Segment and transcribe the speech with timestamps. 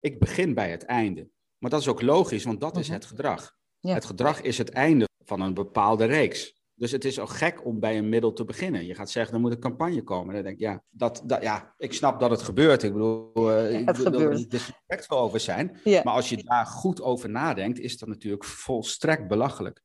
[0.00, 1.28] ik begin bij het einde.
[1.58, 2.94] Maar dat is ook logisch, want dat is Mhm.
[2.96, 3.56] het gedrag.
[3.80, 3.94] Ja.
[3.94, 6.56] Het gedrag is het einde van een bepaalde reeks.
[6.74, 8.86] Dus het is ook gek om bij een middel te beginnen.
[8.86, 10.34] Je gaat zeggen, er moet een campagne komen.
[10.34, 12.82] Dan denk ik, ja, dat, dat, ja ik snap dat het gebeurt.
[12.82, 15.80] Ik bedoel, eh, ik wil er niet disrespectvol over zijn.
[15.84, 16.00] Ja.
[16.04, 19.82] Maar als je daar goed over nadenkt, is dat natuurlijk volstrekt belachelijk.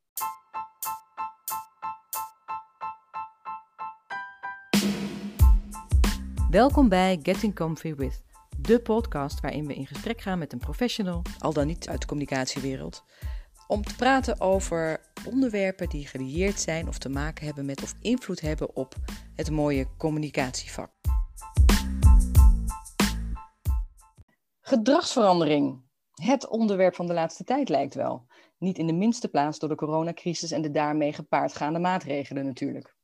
[6.49, 8.23] Welkom bij Getting Comfy With,
[8.63, 11.21] de podcast waarin we in gesprek gaan met een professional.
[11.39, 13.03] al dan niet uit de communicatiewereld,
[13.67, 18.41] om te praten over onderwerpen die gelieerd zijn of te maken hebben met of invloed
[18.41, 18.95] hebben op
[19.35, 20.91] het mooie communicatievak.
[24.61, 25.81] Gedragsverandering.
[26.13, 28.25] Het onderwerp van de laatste tijd lijkt wel.
[28.57, 32.95] Niet in de minste plaats door de coronacrisis en de daarmee gepaardgaande maatregelen natuurlijk.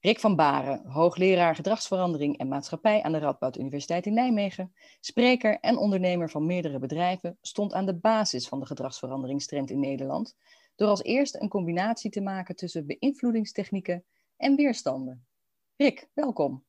[0.00, 5.76] Rick van Baren, hoogleraar gedragsverandering en maatschappij aan de Radboud Universiteit in Nijmegen, spreker en
[5.76, 10.36] ondernemer van meerdere bedrijven, stond aan de basis van de gedragsveranderingstrend in Nederland
[10.76, 14.04] door als eerste een combinatie te maken tussen beïnvloedingstechnieken
[14.36, 15.26] en weerstanden.
[15.76, 16.64] Rick, welkom.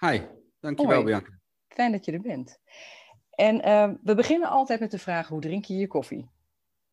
[0.00, 0.20] Hi,
[0.60, 1.02] dankjewel.
[1.02, 1.38] Bianca.
[1.68, 2.60] Fijn dat je er bent.
[3.30, 6.28] En eh, we beginnen altijd met de vraag: hoe drink je je koffie?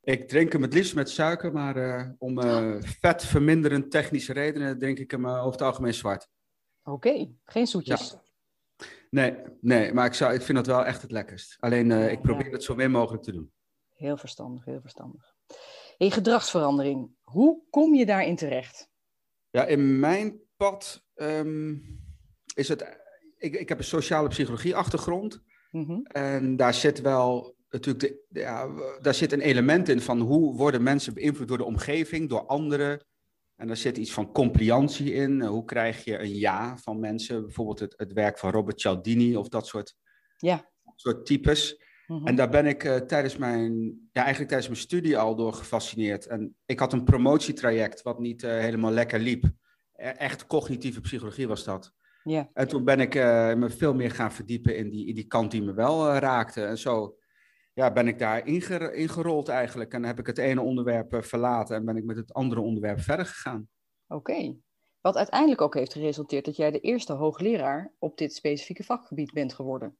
[0.06, 5.00] Ik drink hem het liefst met suiker, maar eh, om eh vetverminderend technische redenen drink
[5.00, 6.30] ik hem eh, over het algemeen zwart.
[6.84, 8.16] Oké, geen zoetjes.
[9.10, 11.58] Nee, nee, maar ik, zou, ik vind dat wel echt het lekkerst.
[11.60, 12.52] Alleen ik probeer ja.
[12.52, 13.52] het zo min mogelijk te doen.
[13.94, 15.36] Heel verstandig, heel verstandig.
[15.98, 17.10] Hey, gedragsverandering.
[17.22, 18.90] Hoe kom je daarin terecht?
[19.50, 21.76] Ja, in mijn pad ehm,
[22.56, 23.00] is het.
[23.38, 25.44] Ik, ik heb een sociale psychologie achtergrond.
[25.72, 26.00] Mhm.
[26.04, 28.16] En daar zit wel natuurlijk.
[28.30, 28.68] De, ja,
[29.02, 33.06] daar zit een element in van hoe worden mensen beïnvloed door de omgeving, door anderen.
[33.56, 35.42] En daar zit iets van compliantie in.
[35.42, 37.42] Eh, Hoe krijg je een ja van mensen?
[37.42, 39.96] Bijvoorbeeld het, het werk van Robert Cialdini of dat soort,
[40.38, 40.70] Ja.
[40.96, 41.82] soort types.
[42.08, 42.28] Mhm.
[42.28, 43.74] En daar ben ik eh, tijdens mijn,
[44.12, 46.26] ja, eigenlijk tijdens mijn studie al door gefascineerd.
[46.28, 49.44] En ik had een promotietraject wat niet eh, helemaal lekker liep.
[49.96, 51.94] E- echt cognitieve psychologie was dat.
[52.24, 52.50] ja.
[52.54, 53.14] En toen ben ik
[53.58, 56.64] me veel meer gaan verdiepen in die, in die kant die me wel raakte.
[56.64, 57.18] En zo
[57.74, 59.94] ja, ben ik daar inge- ingerold eigenlijk.
[59.94, 63.00] En heb ik het ene onderwerp eh, verlaten en ben ik met het andere onderwerp
[63.00, 63.68] verder gegaan.
[64.08, 64.56] Oké.
[65.02, 69.54] Wat uiteindelijk ook heeft geresulteerd dat jij de eerste hoogleraar op dit specifieke vakgebied bent
[69.54, 69.98] geworden.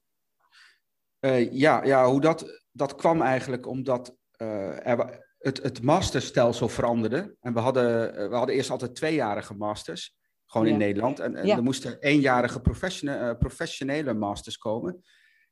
[1.18, 7.36] Eh, ja, ja, hoe dat, dat kwam eigenlijk omdat eh, er, het, het masterstelsel veranderde.
[7.40, 10.72] En we hadden, we hadden eerst altijd tweejarige masters, gewoon Ja.
[10.72, 11.20] in Nederland.
[11.20, 11.56] En, en Ja.
[11.56, 15.02] er moesten eenjarige professione- professionele masters komen.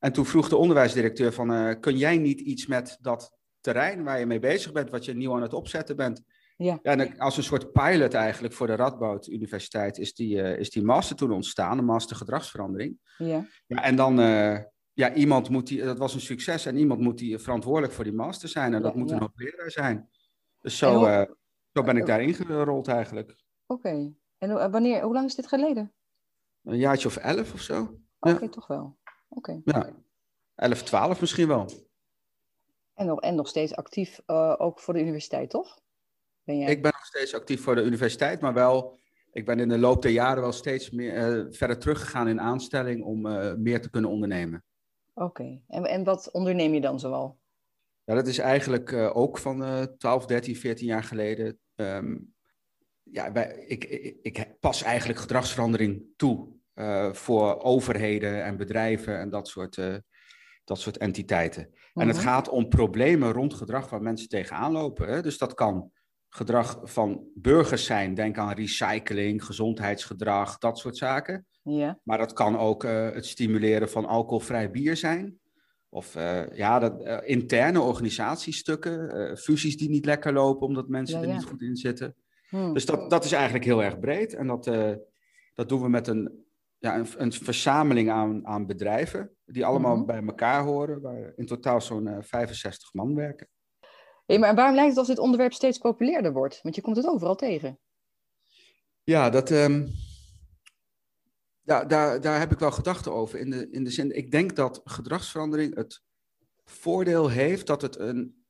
[0.03, 4.19] En toen vroeg de onderwijsdirecteur van, eh, kun jij niet iets met dat terrein waar
[4.19, 6.23] je mee bezig bent, wat je nieuw aan het opzetten bent?
[6.57, 6.79] Ja.
[6.83, 10.71] Ja, en als een soort pilot eigenlijk voor de Radboud Universiteit is die, eh, is
[10.71, 12.99] die master toen ontstaan, een master gedragsverandering.
[13.19, 13.47] Ja.
[13.67, 14.59] Ja, en dan, eh,
[14.93, 18.13] ja, iemand moet die, dat was een succes en iemand moet die verantwoordelijk voor die
[18.13, 20.09] master zijn en dat moet een hoogleraar zijn.
[20.61, 21.37] Dus zo, hoe-
[21.73, 23.37] zo ben ik daarin gerold eigenlijk.
[23.67, 24.13] Oké.
[24.39, 25.93] En hoe- wanneer, hoe lang is dit geleden?
[26.65, 27.99] Een jaartje of elf of zo.
[28.21, 28.33] Ja.
[28.33, 28.97] Oké, toch wel.
[29.35, 29.61] Oké.
[29.65, 29.91] Ja,
[30.55, 31.69] elf, twaalf misschien wel.
[32.95, 35.81] En, nog, en nog steeds actief eh, ook voor de universiteit, toch?
[36.45, 36.71] Ben jij?
[36.71, 38.99] Ik ben nog steeds actief voor de universiteit, maar wel,
[39.33, 43.05] ik ben in de loop der jaren wel steeds meer, eh, verder teruggegaan in aanstelling
[43.05, 44.65] om eh, meer te kunnen ondernemen.
[45.15, 45.63] Oké.
[45.69, 47.41] En, en wat onderneem je dan zoal?
[48.05, 51.59] Ja, dat is eigenlijk ook van eh 12, 13, 14 jaar geleden.
[51.75, 52.17] Ehm,
[53.03, 59.31] ja, wij, ik, ik, ik pas eigenlijk gedragsverandering toe eh, voor overheden en bedrijven en
[59.31, 59.95] dat soort, eh,
[60.65, 61.69] dat soort entiteiten.
[61.95, 62.27] En het Mhm.
[62.27, 65.09] gaat om problemen rond gedrag waar mensen tegenaan lopen.
[65.09, 65.23] Hè?
[65.23, 65.91] Dus dat kan
[66.29, 68.15] gedrag van burgers zijn.
[68.15, 71.47] Denk aan recycling, gezondheidsgedrag, dat soort zaken.
[71.63, 71.99] Ja.
[72.05, 75.41] Maar dat kan ook eh, het stimuleren van alcoholvrij bier zijn.
[75.89, 76.15] Of
[76.53, 81.63] ja, dat, interne organisatiestukken, fusies die niet lekker lopen omdat mensen Ja, er niet goed
[81.63, 82.15] in zitten.
[82.49, 82.73] Hm.
[82.73, 84.35] Dus dat, dat is eigenlijk heel erg breed.
[84.35, 84.65] En dat,
[85.55, 86.45] dat doen we met een,
[86.83, 90.07] ja, een, een verzameling aan, aan bedrijven, die allemaal Mhm.
[90.07, 93.49] bij elkaar horen, waar in totaal zo'n eh, 65 man werken.
[94.27, 96.63] Hey, maar waarom lijkt het als dit onderwerp steeds populairder wordt?
[96.63, 97.79] Want je komt het overal tegen.
[99.03, 99.87] Ja, dat, ehm,
[101.61, 103.39] ja daar, daar heb ik wel gedachten over.
[103.39, 106.03] In de, in de zin, ik denk dat gedragsverandering het
[106.65, 108.45] voordeel heeft dat het een,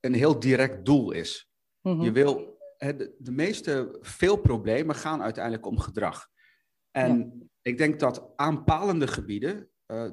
[0.00, 1.50] een heel direct doel is.
[1.80, 2.00] Mhm.
[2.02, 6.28] Je wil, de, de meeste, veel problemen gaan uiteindelijk om gedrag.
[6.90, 10.10] En ik denk dat aanpalende gebieden eh,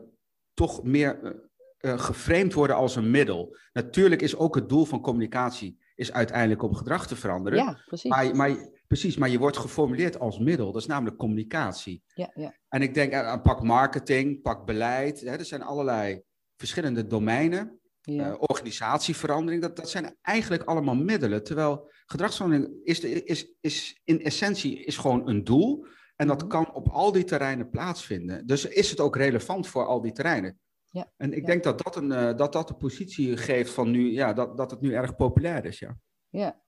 [0.54, 1.42] toch meer
[1.78, 3.58] eh, geframed worden als een middel.
[3.74, 7.60] Natuurlijk is ook het doel van communicatie is uiteindelijk om gedrag te veranderen.
[7.60, 8.10] Ja, precies.
[8.10, 10.72] Maar, maar, precies, maar je wordt geformuleerd als middel.
[10.72, 12.04] Dat is namelijk communicatie.
[12.08, 12.56] Ja, ja.
[12.70, 15.22] En ik denk aan, pak marketing, pak beleid.
[15.22, 16.22] Hè, er zijn allerlei
[16.58, 17.80] verschillende domeinen.
[18.02, 18.34] Ja.
[18.34, 21.44] organisatieverandering, dat, dat zijn eigenlijk allemaal middelen.
[21.44, 25.86] Terwijl gedragsverandering is, is, is in essentie is gewoon een doel.
[26.16, 26.48] En dat mhm.
[26.48, 28.48] kan op al die terreinen plaatsvinden.
[28.48, 30.60] Dus is het ook relevant voor al die terreinen.
[30.96, 34.12] Ja, en ik denk dat dat, een, uh, dat dat de positie geeft van nu,
[34.12, 35.80] ja, dat, dat het nu erg populair is.
[35.80, 35.98] Ja,
[36.30, 36.64] ja.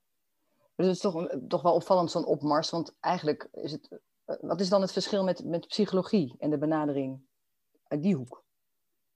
[0.75, 4.01] Dus het is toch, toch wel opvallend zo'n opmars, want eigenlijk is het.
[4.25, 7.21] Eh, wat is dan het verschil met, met psychologie en de benadering
[7.83, 8.45] uit die hoek?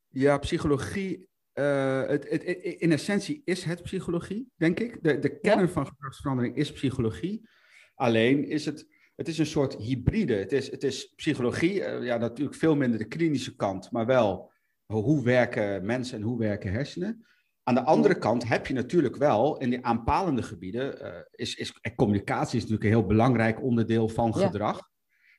[0.07, 1.29] Ja, psychologie.
[1.53, 5.03] Uh, het, het, in essentie is het psychologie, denk ik.
[5.03, 7.49] De, de kern van gedragsverandering is psychologie.
[7.95, 10.33] Alleen is het het is een soort hybride.
[10.33, 14.51] Het is, het is psychologie, uh, ja, natuurlijk veel minder de klinische kant, maar wel
[14.85, 17.25] hoe werken mensen en hoe werken hersenen.
[17.63, 21.73] Aan de andere kant heb je natuurlijk wel in die aanpalende gebieden, uh, is, is,
[21.95, 24.89] communicatie is natuurlijk een heel belangrijk onderdeel van gedrag.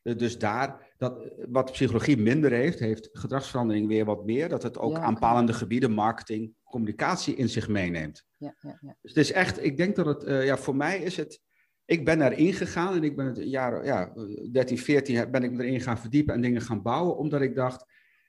[0.02, 0.14] Ja.
[0.14, 4.48] dus daar, dat, wat psychologie minder heeft, heeft gedragsverandering weer wat meer.
[4.48, 8.24] Dat het ook aanpalende gebieden, marketing, communicatie in zich meeneemt.
[8.36, 8.96] Ja, ja, ja.
[9.00, 11.40] Dus het is echt, ik denk dat het, uh, ja, voor mij is het,
[11.84, 14.12] ik ben erin gegaan en ik ben het jaar ja,
[14.52, 17.84] 13, 14 ben ik erin gaan verdiepen en dingen gaan bouwen, omdat ik dacht,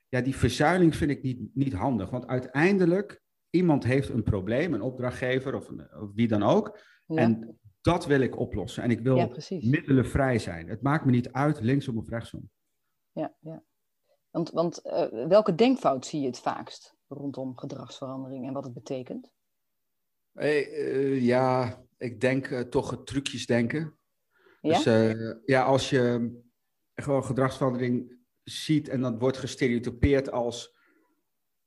[0.10, 2.10] ja, die verzuiling vind ik niet, niet handig.
[2.10, 6.80] Want uiteindelijk, iemand heeft een probleem, een opdrachtgever of, een, of wie dan ook.
[7.08, 8.84] En dat wil ik oplossen.
[8.84, 9.30] En ik wil ja,
[9.60, 10.68] middelen vrij zijn.
[10.68, 12.50] Het maakt me niet uit, linksom of rechtsom.
[13.12, 13.64] Ja, ja.
[14.30, 19.32] Want, want uh, welke denkfout zie je het vaakst rondom gedragsverandering en wat het betekent?
[20.32, 23.98] Hey, uh, ja, ik denk uh, toch het trucjes denken.
[24.62, 24.84] Ja?
[24.84, 24.84] Dus
[25.46, 26.32] ja, als je
[26.96, 30.78] gewoon gedragsverandering ziet en dat wordt gestereotypeerd als,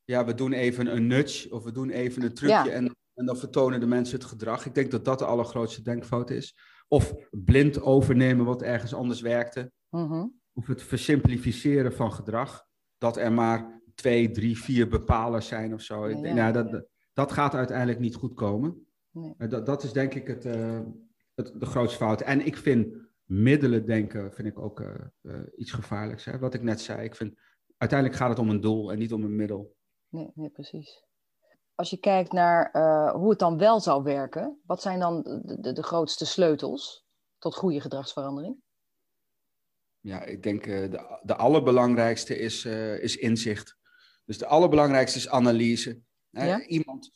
[0.04, 3.36] ja, we doen even een nudge of we doen even een trucje en, en dan
[3.36, 4.66] vertonen de mensen het gedrag.
[4.66, 6.56] Ik denk dat dat de allergrootste denkfout is.
[6.88, 9.72] Of blind overnemen wat ergens anders werkte.
[9.90, 10.26] Mhm.
[10.52, 12.64] Of het versimplificeren van gedrag.
[12.98, 16.06] Dat er maar twee, drie, vier bepalers zijn of zo.
[16.06, 18.85] Denk, nou, dat, dat gaat uiteindelijk niet goed komen.
[19.16, 19.48] Nee.
[19.48, 20.80] Dat, dat is denk ik het, uh,
[21.34, 22.20] het, de grootste fout.
[22.20, 26.24] En ik vind middelen denken vind ik ook uh, uh, iets gevaarlijks.
[26.24, 26.38] Hè?
[26.38, 27.38] Wat ik net zei, ik vind
[27.76, 29.76] uiteindelijk gaat het om een doel en niet om een middel.
[30.08, 31.04] Nee, nee precies.
[31.74, 32.70] Als je kijkt naar
[33.12, 37.06] hoe het dan wel zou werken, wat zijn dan de, de, de grootste sleutels
[37.38, 38.56] tot goede gedragsverandering?
[40.00, 42.64] Ja, ik denk de, de allerbelangrijkste is,
[43.00, 43.76] is inzicht.
[44.24, 46.00] Dus de allerbelangrijkste is analyse.
[46.30, 46.66] Ja?
[46.66, 47.10] Iemand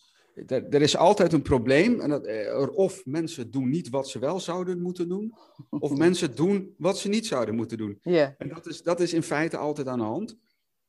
[0.46, 2.00] er, is altijd een probleem.
[2.00, 5.34] En dat, er, of mensen doen niet wat ze wel zouden moeten doen,
[5.70, 7.98] of mensen doen wat ze niet zouden moeten doen.
[8.02, 8.30] Yeah.
[8.38, 10.36] En dat is, dat is in feite altijd aan de hand.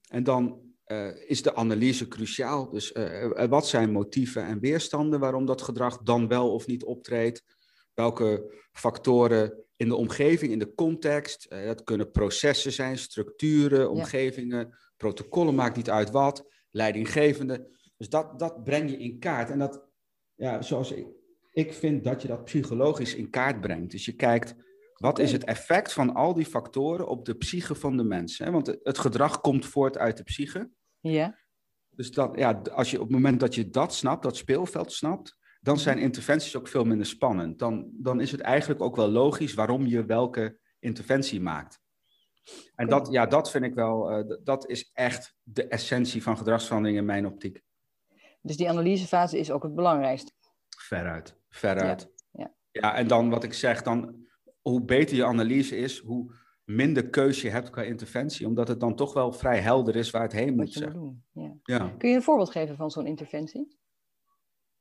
[0.07, 2.69] En dan uh, is de analyse cruciaal.
[2.69, 7.43] Dus uh, wat zijn motieven en weerstanden waarom dat gedrag dan wel of niet optreedt?
[7.93, 11.47] Welke factoren in de omgeving, in de context?
[11.49, 17.79] Uh, dat kunnen processen zijn, structuren, omgevingen, protocollen, maakt niet uit wat, leidinggevende.
[18.01, 19.50] Dus dat, dat breng je in kaart.
[19.50, 19.88] En dat,
[20.36, 21.07] ja, zoals ik,
[21.51, 23.92] ik vind dat je dat psychologisch in kaart brengt.
[23.92, 24.56] Dus je kijkt,
[24.94, 28.51] wat is het effect van al die factoren op de psyche van de mensen?
[28.51, 30.69] Want het gedrag komt voort uit de psyche.
[31.00, 31.38] Ja.
[31.89, 35.38] Dus dat, ja, als je op het moment dat je dat snapt, dat speelveld snapt,
[35.59, 37.59] dan zijn interventies ook veel minder spannend.
[37.59, 41.80] Dan, dan is het eigenlijk ook wel logisch waarom je welke interventie maakt.
[42.75, 47.00] En dat, ja, dat vind ik wel, uh, dat is echt de essentie van gedragsverandering
[47.00, 47.62] in mijn optiek.
[48.41, 50.31] Dus die analysefase is ook het belangrijkste.
[50.77, 52.12] Veruit, veruit.
[52.31, 52.53] Ja, ja.
[52.71, 54.25] ja en dan wat ik zeg, dan,
[54.62, 56.33] hoe beter je analyse is, hoe
[56.63, 60.21] minder keuze je hebt qua interventie, omdat het dan toch wel vrij helder is waar
[60.21, 60.74] het heen moet.
[60.74, 60.93] Zeg.
[60.93, 61.24] Doen.
[61.31, 61.53] Ja.
[61.63, 61.93] ja.
[61.98, 63.79] Kun je een voorbeeld geven van zo'n interventie?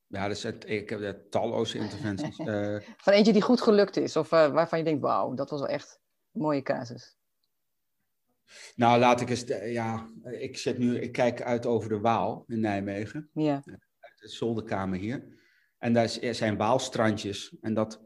[0.07, 2.39] Ja, dus het, ik heb talloze interventies.
[2.39, 5.59] uh, van eentje die goed gelukt is, of uh, waarvan je denkt, wauw, dat was
[5.59, 5.99] wel echt
[6.31, 7.17] een mooie casus.
[8.75, 9.43] Nou, laat ik eens.
[9.63, 13.29] Ja, ik, zit nu, ik kijk uit over de Waal in Nijmegen.
[13.33, 13.53] Ja.
[13.99, 15.39] Uit de zolderkamer hier.
[15.77, 17.55] En daar zijn Waalstrandjes.
[17.61, 18.01] En dat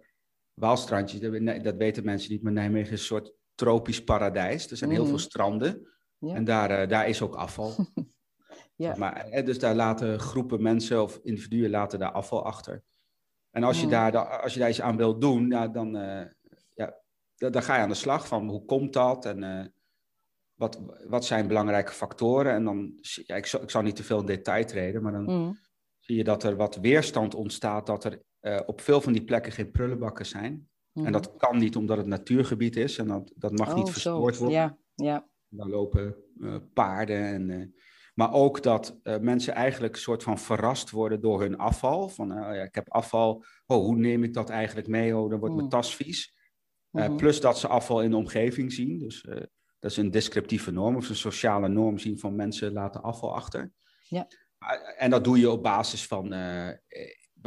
[0.54, 4.72] Waalstrandje, dat weten mensen niet, maar Nijmegen is een soort tropisch paradijs.
[4.72, 5.10] Er zijn heel mhm.
[5.10, 5.88] veel stranden.
[6.18, 6.36] Ja.
[6.36, 7.76] En daar, eh, daar is ook afval.
[8.76, 8.96] ja.
[8.98, 12.84] maar, dus daar laten groepen mensen of individuen laten daar afval achter.
[13.52, 16.22] En als je, daar, als je daar iets aan wilt doen, dan, uh,
[16.74, 16.98] ja,
[17.36, 19.66] dan, ga je aan de slag van hoe komt dat en uh,
[20.56, 22.54] wat, wat zijn belangrijke factoren?
[22.54, 25.24] En dan, ja, ik, zal, ik zal niet te veel in detail treden, maar dan
[25.24, 25.58] mm.
[26.00, 29.52] zie je dat er wat weerstand ontstaat, dat er uh, op veel van die plekken
[29.52, 30.52] geen prullenbakken zijn.
[30.52, 30.66] Mm.
[30.94, 31.12] En mm-hmm.
[31.12, 34.58] dat kan niet omdat het natuurgebied is en dat, dat mag oh, niet verstoord worden.
[34.58, 35.28] Ja, ja.
[35.50, 37.50] Daar lopen uh, paarden en...
[37.50, 37.66] Uh,
[38.16, 42.10] maar ook dat uh, mensen eigenlijk een soort van verrast worden door hun afval.
[42.10, 45.18] Van, uh, ja, ik heb afval, oh, hoe neem ik dat eigenlijk mee?
[45.18, 45.72] Oh, dan wordt mijn mm.
[45.72, 46.36] tas vies.
[46.92, 47.18] -hmm.
[47.18, 49.00] Plus dat ze afval in de omgeving zien.
[49.00, 49.26] Dus
[49.80, 53.72] dat is een descriptieve norm of een sociale norm zien van mensen laten afval achter.
[54.08, 54.28] Ja.
[54.98, 56.68] En dat doe je op basis van, uh,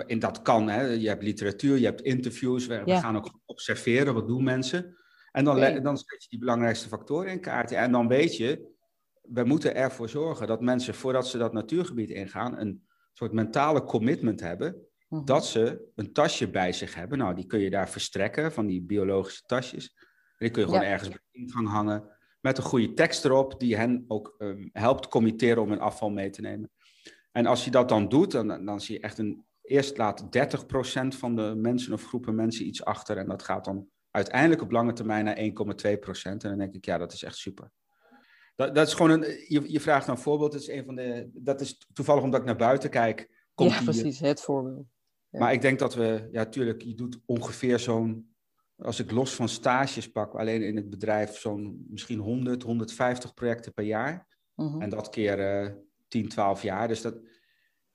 [0.06, 0.82] en dat kan, hè?
[0.82, 4.97] je hebt literatuur, je hebt interviews, we, gaan ook observeren, wat doen mensen.
[5.32, 7.73] En dan, dan zet je die belangrijkste factoren in kaart.
[7.73, 8.76] En dan weet je,
[9.23, 14.40] we moeten ervoor zorgen dat mensen, voordat ze dat natuurgebied ingaan, een soort mentale commitment
[14.40, 15.25] hebben mhm.
[15.25, 17.18] dat ze een tasje bij zich hebben.
[17.18, 19.97] Nou, die kun je daar verstrekken, van die biologische tasjes.
[20.38, 22.17] Die kun je gewoon ergens bij de ingang hangen.
[22.48, 26.30] Met een goede tekst erop, die hen ook um, helpt committeren om hun afval mee
[26.30, 26.70] te nemen.
[27.32, 29.44] En als je dat dan doet, dan, dan zie je echt een.
[29.62, 30.28] Eerst laat 30%
[31.08, 33.16] van de mensen of groepen mensen iets achter.
[33.16, 35.42] En dat gaat dan uiteindelijk op lange termijn naar 1,2%.
[36.22, 37.70] En dan denk ik, ja, dat is echt super.
[38.56, 39.44] Dat, dat is gewoon een.
[39.48, 40.52] Je, je vraagt een voorbeeld.
[40.52, 43.46] Dat is, een van de, dat is toevallig omdat ik naar buiten kijk.
[43.54, 44.86] Komt ja, precies, het voorbeeld.
[45.30, 48.36] Maar ik denk dat we, ja, tuurlijk, je doet ongeveer zo'n
[48.78, 53.73] als ik los van stages pak, alleen in het bedrijf zo'n misschien 100, 150 projecten
[53.73, 54.26] per jaar.
[54.54, 54.80] Mhm.
[54.80, 55.73] En dat keer uh,
[56.08, 56.88] 10, 12 jaar.
[56.88, 57.14] Dus dat,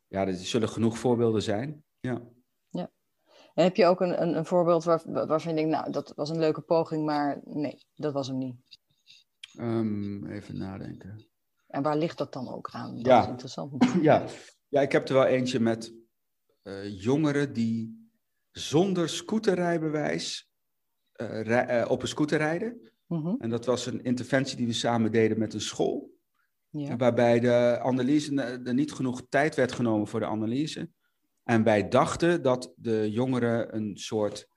[0.08, 1.84] ja, er zullen genoeg voorbeelden zijn.
[2.00, 2.22] Ja.
[2.70, 2.92] ja.
[3.54, 6.30] En heb je ook een, een, een voorbeeld waar, waarvan je denkt, nou, dat was
[6.30, 8.56] een leuke poging, maar nee, dat was hem niet?
[9.60, 11.28] Um, even nadenken.
[11.68, 12.96] En waar ligt dat dan ook aan?
[12.96, 13.22] Dat ja.
[13.22, 13.86] is interessant.
[14.02, 14.26] Ja.
[14.68, 15.94] ja, ik heb er wel eentje met
[16.64, 18.10] uh, jongeren die
[18.52, 20.53] zonder scooterrijbewijs
[21.22, 22.92] uh, op een scooter rijden.
[23.08, 23.36] Mhm.
[23.40, 26.12] En dat was een interventie die we samen deden met een school.
[26.70, 26.98] Ja.
[26.98, 30.90] Waarbij de analyse, er niet genoeg tijd werd genomen voor de analyse.
[31.44, 34.48] En wij dachten dat de jongeren een soort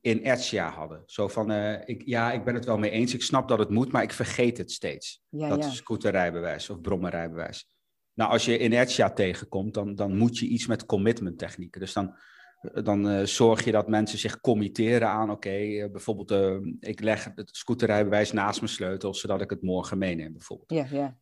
[0.00, 1.02] inertia hadden.
[1.06, 3.70] Zo van, uh, ik, ja, ik ben het wel mee eens, ik snap dat het
[3.70, 5.22] moet, maar ik vergeet het steeds.
[5.28, 5.70] Ja, dat ja.
[5.70, 7.68] scooterrijbewijs of brommerrijbewijs.
[8.14, 11.80] Nou, als je inertia tegenkomt, dan, dan moet je iets met commitment technieken.
[11.80, 12.14] Dus dan
[12.60, 17.24] dan uh, zorg je dat mensen zich committeren aan, oké, uh, bijvoorbeeld, uh, ik leg
[17.34, 20.70] het scooterrijbewijs naast mijn sleutel, zodat ik het morgen meeneem, bijvoorbeeld.
[20.70, 21.16] Ja, ja.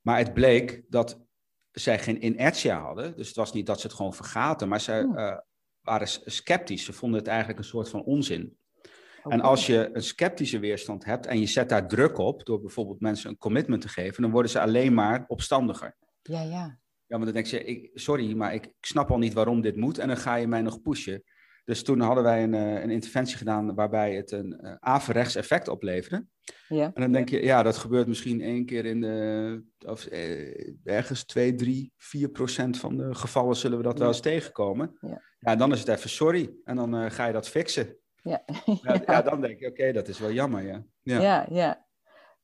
[0.00, 1.24] Maar het bleek dat
[1.70, 5.02] zij geen inertia hadden, dus het was niet dat ze het gewoon vergaten, maar zij
[5.02, 5.38] oh.
[5.80, 6.84] waren sceptisch.
[6.84, 8.58] Ze vonden het eigenlijk een soort van onzin.
[9.22, 13.00] En als je een sceptische weerstand hebt en je zet daar druk op, door bijvoorbeeld
[13.00, 15.96] mensen een commitment te geven, dan worden ze alleen maar opstandiger.
[16.22, 16.78] Ja, ja.
[17.06, 19.76] Ja, maar dan denk je, ik, sorry, maar ik, ik, snap al niet waarom dit
[19.76, 19.98] moet.
[19.98, 21.22] En dan ga je mij nog pushen.
[21.64, 25.68] Dus toen hadden wij een, uh, een interventie gedaan waarbij het een uh, averechts effect
[25.68, 26.26] opleverde.
[26.68, 26.90] Ja.
[26.94, 31.24] En dan denk je, ja, dat gebeurt misschien één keer in de, of eh, ergens
[31.24, 34.96] 2, 3, 4 procent van de gevallen zullen we dat wel eens tegenkomen.
[35.00, 35.22] Ja.
[35.38, 36.54] ja, dan is het even sorry.
[36.64, 37.96] En dan uh, ga je dat fixen.
[38.26, 38.44] Ja.
[39.06, 39.22] ja.
[39.22, 40.84] dan denk je, oké, dat is wel jammer, ja.
[41.02, 41.46] Ja, ja.
[41.50, 41.86] ja.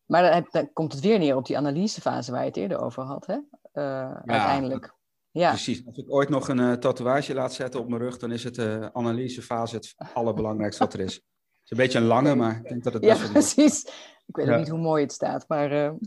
[0.07, 3.02] Maar dan, dan, komt het weer neer op die analysefase waar je het eerder over
[3.02, 3.38] had, hè?
[3.73, 4.95] Uh, uiteindelijk.
[5.31, 5.49] Ja.
[5.49, 5.87] Precies.
[5.87, 8.55] Als ik ooit nog een uh, tatoeage laat zetten op mijn rug, dan is het
[8.55, 11.14] de uh, analysefase het allerbelangrijkste wat er is.
[11.14, 11.25] Het
[11.64, 13.85] is een beetje een lange, maar ik denk dat het best Ja, precies.
[14.26, 15.73] Ik weet ook niet hoe mooi het staat, maar...
[15.75, 15.99] ja.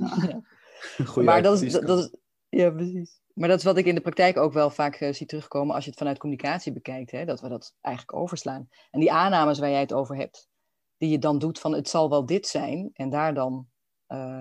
[1.15, 2.15] maar dat is, dat, is...
[2.49, 3.19] Ja, precies.
[3.33, 5.89] Maar dat is wat ik in de praktijk ook wel vaak zie terugkomen als je
[5.89, 7.11] het vanuit communicatie bekijkt.
[7.11, 7.25] Hè?
[7.25, 8.69] Dat we dat eigenlijk overslaan.
[8.91, 10.47] En die aannames waar jij het over hebt,
[10.97, 13.67] die je dan doet van het zal wel dit zijn en daar dan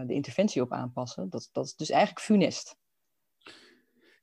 [0.06, 2.76] de interventie op aanpassen, dat, dat is dus eigenlijk funest.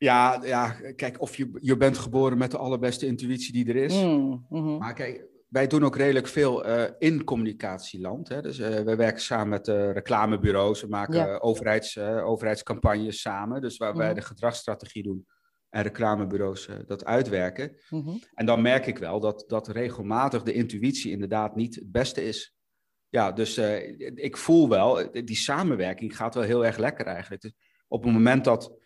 [0.03, 4.03] Ja, ja, kijk, of je, je bent geboren met de allerbeste intuïtie die er is.
[4.03, 4.77] Mm, mhm.
[4.77, 8.29] Maar kijk, wij doen ook redelijk veel uh, in communicatieland.
[8.29, 8.41] Hè?
[8.41, 10.81] Dus uh, we werken samen met uh, reclamebureaus.
[10.81, 13.61] We maken overheids, overheidscampagnes samen.
[13.61, 14.15] Dus waar wij mhm.
[14.15, 15.25] de gedragsstrategie doen
[15.69, 17.77] en reclamebureaus dat uitwerken.
[17.89, 18.17] Mhm.
[18.33, 22.55] En dan merk ik wel dat, dat regelmatig de intuïtie inderdaad niet het beste is.
[23.09, 23.57] Ja, dus
[24.15, 27.41] ik voel wel, die samenwerking gaat wel heel erg lekker eigenlijk.
[27.41, 27.53] Dus
[27.87, 28.79] op het moment dat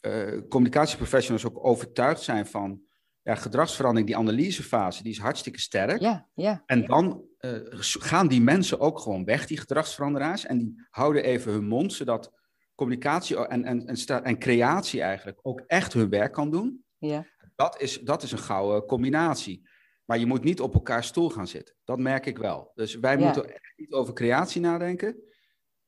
[0.00, 2.82] uh, communicatieprofessionals ook overtuigd zijn van
[3.22, 6.00] ja, gedragsverandering, die analysefase, die is hartstikke sterk.
[6.00, 10.86] Ja, ja, en dan uh, gaan die mensen ook gewoon weg, die gedragsveranderaars, en die
[10.90, 12.32] houden even hun mond, zodat
[12.74, 16.84] communicatie en, en, en, en creatie eigenlijk ook echt hun werk kan doen.
[16.98, 17.26] Ja.
[17.56, 19.68] Dat, is, dat is een gouden combinatie.
[20.04, 21.74] Maar je moet niet op elkaar stoel gaan zitten.
[21.84, 22.70] Dat merk ik wel.
[22.74, 25.16] Dus wij moeten echt niet over creatie nadenken.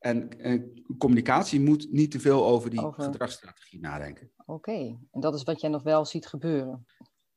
[0.03, 0.29] En,
[0.99, 4.31] communicatie moet niet te veel over die gedragsstrategie nadenken.
[4.47, 6.87] Oké, en dat is wat jij nog wel ziet gebeuren.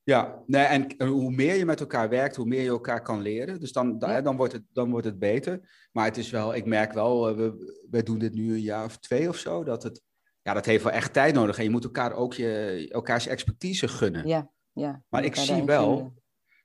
[0.04, 3.60] Ja, nee, en hoe meer je met elkaar werkt, hoe meer je elkaar kan leren.
[3.60, 5.88] Dus dan, dan, wordt, het, dan wordt het beter.
[5.92, 8.86] Maar het is wel, ik merk wel, eh, we, we doen dit nu een jaar
[8.86, 10.02] of twee of zo, dat het,
[10.42, 11.58] ja, dat heeft wel echt tijd nodig.
[11.58, 14.28] En je moet elkaar ook je, elkaars expertise gunnen.
[14.28, 15.04] Ja, ja.
[15.10, 16.14] Maar ik zie wel,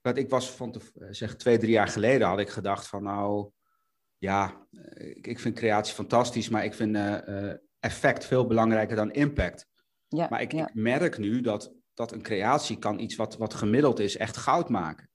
[0.02, 0.80] dat ik was van, te,
[1.10, 3.50] zeg, twee, drie jaar geleden had ik gedacht van, nou,
[4.20, 9.66] ja, eh, ik, vind creatie fantastisch, maar ik vind uh, effect veel belangrijker dan impact.
[10.08, 13.98] Ja, maar ik, ik, merk nu dat, dat een creatie kan iets wat, wat gemiddeld
[13.98, 15.10] is, echt goud maken.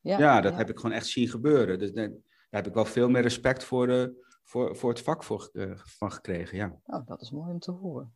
[0.00, 1.78] Ja, ja dat heb ik gewoon echt zien gebeuren.
[1.78, 2.10] Dus daar,
[2.50, 6.12] heb ik wel veel meer respect voor, de, voor, voor het vak voor, uh, van
[6.12, 6.56] gekregen.
[6.56, 6.80] Ja.
[6.86, 8.14] Oh, dat is mooi om te horen.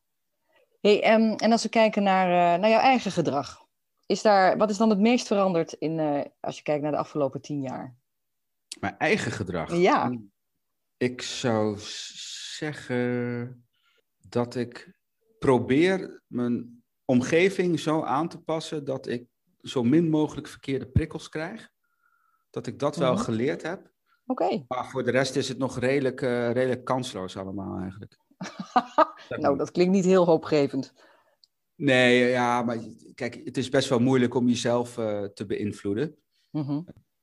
[0.80, 3.66] Hey, ehm, en als we kijken naar, uh, naar jouw eigen gedrag,
[4.06, 6.98] is daar, wat is dan het meest veranderd in, uh, als je kijkt naar de
[6.98, 7.99] afgelopen tien jaar?
[8.80, 9.76] Mijn eigen gedrag?
[9.76, 10.18] Ja.
[10.96, 11.76] Ik zou
[12.58, 13.66] zeggen
[14.28, 14.98] dat ik
[15.38, 19.26] probeer mijn omgeving zo aan te passen dat ik
[19.60, 21.68] zo min mogelijk verkeerde prikkels krijg.
[22.50, 23.22] Dat ik dat wel Mhm.
[23.22, 23.90] geleerd heb.
[24.26, 24.64] Oké.
[24.68, 28.18] Maar voor de rest is het nog redelijk, eh, redelijk kansloos allemaal eigenlijk.
[29.42, 30.92] nou, dat klinkt niet heel hoopgevend.
[31.74, 32.78] Nee, ja, maar
[33.14, 36.16] kijk, het is best wel moeilijk om jezelf eh, te beïnvloeden.
[36.50, 36.80] Mhm.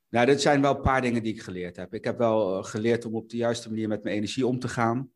[0.08, 1.94] Nou, dit zijn wel een paar dingen die ik geleerd heb.
[1.94, 4.68] Ik heb wel eh, geleerd om op de juiste manier met mijn energie om te
[4.68, 5.10] gaan.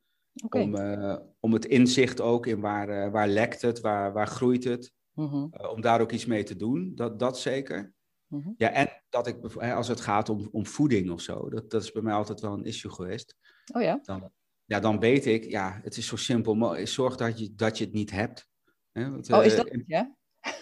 [0.48, 4.64] Om, eh, om het inzicht ook in waar, eh, waar lekt het, waar, waar groeit
[4.64, 4.92] het.
[5.14, 5.46] Mhm.
[5.70, 7.92] om daar ook iets mee te doen, dat, dat zeker.
[8.26, 8.50] Mhm.
[8.56, 11.92] Ja, en dat ik, als het gaat om, om voeding of zo, dat, dat is
[11.92, 13.36] bij mij altijd wel een issue geweest.
[13.74, 13.98] Oh ja?
[14.02, 14.30] Dan,
[14.64, 16.86] ja, dan weet ik, ja, het is zo simpel.
[16.86, 18.48] Zorg dat je, dat je het niet hebt.
[18.92, 20.16] Hè, want, Oh, is dat ja?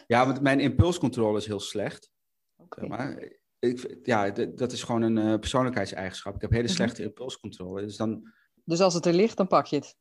[0.07, 2.11] Ja, want mijn impulscontrole is heel slecht.
[2.57, 2.87] Oké.
[2.87, 3.40] Maar.
[3.61, 6.35] Ik, ja, dat is gewoon een eh, persoonlijkheidseigenschap.
[6.35, 6.73] Ik heb hele Mhm.
[6.73, 7.83] slechte impulscontrole.
[7.83, 8.33] Dus dan,
[8.65, 9.97] Dus als het er ligt, dan pak je het.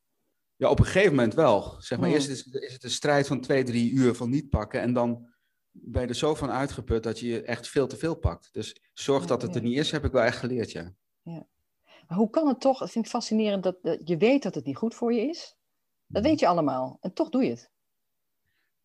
[0.56, 1.74] ja, op een gegeven moment wel.
[1.78, 2.16] Zeg maar, Hmm.
[2.16, 4.80] eerst is, is het een strijd van twee, drie uur van niet pakken.
[4.80, 5.28] En dan
[5.70, 8.48] ben je er zo van uitgeput dat je echt veel te veel pakt.
[8.52, 9.60] Dus zorg Ja, dat het ja.
[9.60, 10.94] er niet is, heb ik wel echt geleerd, ja.
[12.08, 14.64] Maar hoe kan het toch, dat vind ik fascinerend, dat, dat je weet dat het
[14.64, 15.56] niet goed voor je is.
[16.06, 16.96] Dat weet je allemaal.
[17.00, 17.69] En toch doe je het.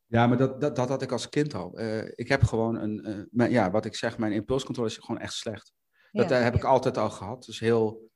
[0.07, 1.77] Ja, maar dat, dat, dat had ik als kind al.
[1.77, 5.21] Eh, ik heb gewoon een, eh, mijn- ja, wat ik zeg, mijn impulscontrole is gewoon
[5.21, 5.73] echt slecht.
[6.11, 6.37] Dat Ja.
[6.37, 7.43] eh, heb ik altijd al gehad.
[7.45, 8.09] Dus heel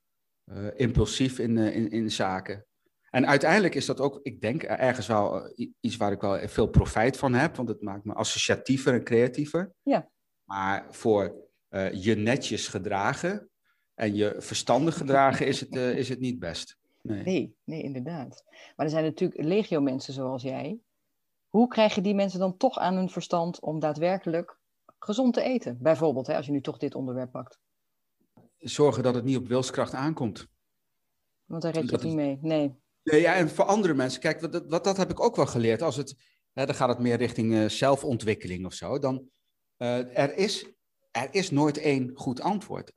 [0.76, 2.66] impulsief in, in, in zaken.
[3.10, 7.18] En uiteindelijk is dat ook, ik denk, ergens wel iets waar ik wel veel profijt
[7.18, 7.56] van heb.
[7.56, 9.72] Want het maakt me associatiever en creatiever.
[9.84, 10.10] Ja.
[10.44, 11.36] Maar voor
[11.94, 13.50] je netjes gedragen
[13.96, 16.78] en je verstandig gedragen is het, is het niet best.
[17.02, 17.24] Nee.
[17.24, 18.44] Nee, nee, inderdaad.
[18.76, 20.80] Maar er zijn natuurlijk legio mensen zoals jij.
[21.50, 24.58] Hoe krijg je die mensen dan toch aan hun verstand om daadwerkelijk
[25.00, 25.78] gezond te eten?
[25.82, 27.60] Bijvoorbeeld, hè, als je nu toch dit onderwerp pakt.
[28.58, 30.48] Zorgen dat het niet op wilskracht aankomt.
[31.46, 32.40] Want daar red je Dat het niet mee.
[32.42, 32.76] Nee.
[33.04, 35.82] Nee, ja, en voor andere mensen, kijk, wat, wat dat heb ik ook wel geleerd.
[35.82, 36.16] Als het,
[36.54, 39.00] hè, dan gaat het meer richting eh, zelfontwikkeling of zo.
[39.00, 39.30] Dan,
[39.78, 40.72] eh, er, is,
[41.12, 42.92] er is nooit één goed antwoord.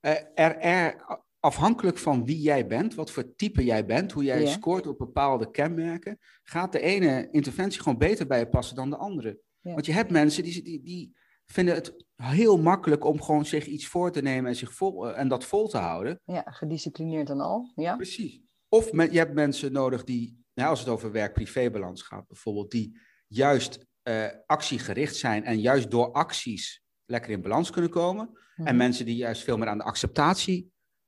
[0.00, 1.04] Eh, er, er,
[1.42, 4.50] afhankelijk van wie jij bent, wat voor type jij bent, hoe jij Ja.
[4.50, 8.96] scoort op bepaalde kenmerken, gaat de ene interventie gewoon beter bij je passen dan de
[8.96, 9.40] andere.
[9.60, 9.72] Ja.
[9.72, 13.86] Want je hebt mensen die, die, die vinden het heel makkelijk om gewoon zich iets
[13.86, 16.20] voor te nemen en, zich vol, eh, en dat vol te houden.
[16.24, 17.72] Ja, gedisciplineerd en al.
[17.74, 17.96] Ja.
[17.96, 18.40] Precies.
[18.68, 23.86] Of je hebt mensen nodig die, nou, als het over werk-privé-balans gaat bijvoorbeeld, die juist
[24.02, 28.30] eh, actiegericht zijn en juist door acties lekker in balans kunnen komen.
[28.56, 28.76] En Mhm.
[28.76, 29.84] mensen die juist veel meer aan de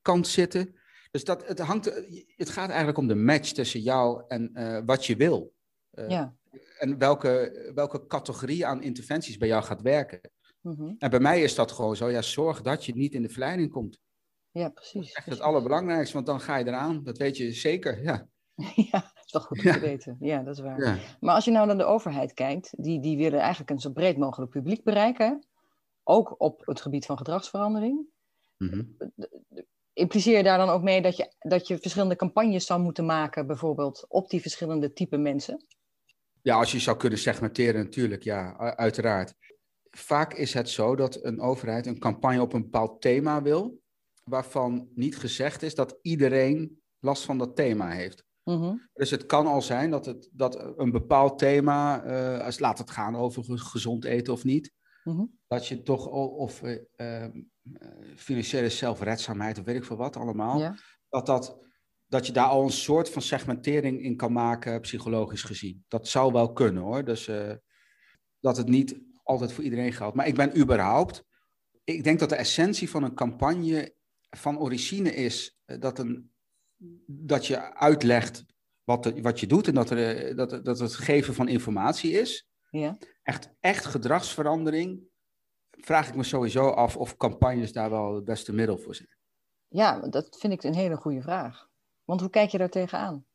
[0.05, 0.75] acceptatiekant zitten.
[1.11, 1.85] Dus dat, het, hangt,
[2.37, 5.53] het gaat eigenlijk om de match tussen jou en eh, wat je wil.
[5.90, 6.35] Eh, Ja.
[6.79, 10.21] En welke, welke categorie aan interventies bij jou gaat werken.
[10.61, 10.93] Mhm.
[10.99, 13.71] En bij mij is dat gewoon zo, ja, zorg dat je niet in de verleiding
[13.71, 13.99] komt.
[14.51, 15.12] ja, precies.
[15.12, 17.03] Echt het allerbelangrijkste, want dan ga je eraan.
[17.05, 18.27] Dat weet je zeker, ja.
[18.90, 19.73] Ja, dat is wel goed om Ja.
[19.73, 20.17] te weten.
[20.21, 20.81] Ja, dat is waar.
[20.85, 20.97] ja.
[21.21, 24.17] Maar als je nou naar de overheid kijkt, die, die willen eigenlijk een zo breed
[24.17, 25.47] mogelijk publiek bereiken.
[26.03, 28.07] Ook op het gebied van gedragsverandering.
[28.57, 28.83] Mhm.
[29.94, 33.46] Impliceer je daar dan ook mee dat je, dat je verschillende campagnes zou moeten maken,
[33.46, 35.66] bijvoorbeeld op die verschillende type mensen?
[36.42, 39.35] Ja, als je zou kunnen segmenteren, natuurlijk, ja, uiteraard.
[39.90, 43.80] Vaak is het zo dat een overheid een campagne op een bepaald thema wil,
[44.24, 48.24] waarvan niet gezegd is dat iedereen last van dat thema heeft.
[48.44, 48.74] Mhm.
[48.92, 52.90] Dus het kan al zijn dat, het, dat een bepaald thema, eh, als laat het
[52.90, 54.72] gaan over ge- gezond eten of niet,
[55.05, 55.25] Mhm.
[55.47, 60.59] dat je toch, of eh, ehm, eh, financiële zelfredzaamheid of weet ik veel wat allemaal,
[61.09, 61.59] dat, dat,
[62.07, 65.85] dat je daar al een soort van segmentering in kan maken, psychologisch gezien.
[65.88, 67.05] Dat zou wel kunnen hoor.
[67.05, 67.53] Dus eh,
[68.40, 70.17] dat het niet altijd voor iedereen geldt.
[70.17, 71.25] Maar ik ben überhaupt.
[71.85, 73.95] Ik denk dat de essentie van een campagne
[74.31, 76.33] van origine is dat, een,
[77.07, 78.45] dat je uitlegt
[78.85, 82.49] wat, er- wat je doet en dat, er, dat, dat het geven van informatie is.
[82.78, 82.98] Ja.
[83.22, 85.02] Echt, echt gedragsverandering.
[85.70, 89.08] Vraag ik me sowieso af of campagnes daar wel het beste middel voor zijn.
[89.68, 91.68] ja, dat vind ik een hele goede vraag.
[92.04, 93.26] Want hoe kijk je daar tegenaan?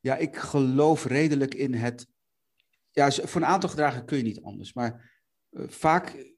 [0.00, 2.06] Ja, ik geloof redelijk in het.
[2.90, 4.72] Ja, voor een aantal gedragen kun je niet anders.
[4.72, 6.34] Maar eh, vaak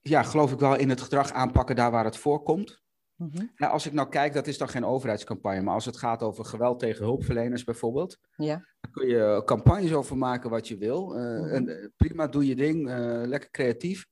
[0.00, 2.82] ja, geloof ik wel in het gedrag aanpakken daar waar het voorkomt.
[3.14, 3.46] Mhm.
[3.54, 5.62] Ja, als ik nou kijk, dat is dan geen overheidscampagne.
[5.62, 8.18] Maar als het gaat over geweld tegen hulpverleners bijvoorbeeld.
[8.36, 8.66] Ja.
[8.92, 11.16] Kun je campagnes over maken wat je wil.
[11.16, 11.48] Eh, Mhm.
[11.48, 12.88] en, eh, prima, doe je ding.
[12.88, 14.06] eh, lekker creatief.